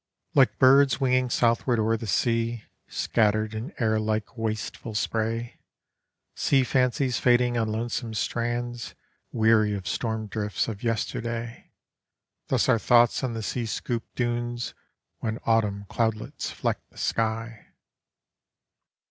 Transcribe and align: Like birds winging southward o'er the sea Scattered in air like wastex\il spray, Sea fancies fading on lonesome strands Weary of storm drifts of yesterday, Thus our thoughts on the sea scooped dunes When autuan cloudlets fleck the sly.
Like 0.33 0.57
birds 0.57 0.99
winging 0.99 1.29
southward 1.29 1.77
o'er 1.77 1.95
the 1.95 2.07
sea 2.07 2.63
Scattered 2.87 3.53
in 3.53 3.71
air 3.77 3.99
like 3.99 4.35
wastex\il 4.35 4.95
spray, 4.95 5.59
Sea 6.33 6.63
fancies 6.63 7.19
fading 7.19 7.55
on 7.55 7.67
lonesome 7.71 8.15
strands 8.15 8.95
Weary 9.31 9.75
of 9.75 9.87
storm 9.87 10.25
drifts 10.25 10.67
of 10.67 10.81
yesterday, 10.81 11.71
Thus 12.47 12.67
our 12.67 12.79
thoughts 12.79 13.23
on 13.23 13.33
the 13.35 13.43
sea 13.43 13.67
scooped 13.67 14.15
dunes 14.15 14.73
When 15.19 15.37
autuan 15.41 15.85
cloudlets 15.87 16.49
fleck 16.49 16.79
the 16.89 16.97
sly. 16.97 17.67